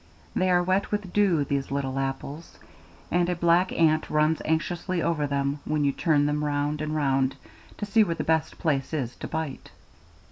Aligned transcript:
They 0.35 0.49
are 0.49 0.63
wet 0.63 0.89
with 0.91 1.13
dew, 1.13 1.43
these 1.43 1.69
little 1.69 1.99
apples, 1.99 2.57
and 3.11 3.29
a 3.29 3.35
black 3.35 3.71
ant 3.71 4.09
runs 4.09 4.41
anxiously 4.45 4.99
over 5.03 5.27
them 5.27 5.59
when 5.63 5.83
you 5.85 5.91
turn 5.91 6.25
them 6.25 6.43
round 6.43 6.81
and 6.81 6.95
round 6.95 7.35
to 7.77 7.85
see 7.85 8.03
where 8.03 8.15
the 8.15 8.23
best 8.23 8.57
place 8.57 8.93
is 8.95 9.15
to 9.17 9.27
bite. 9.27 9.69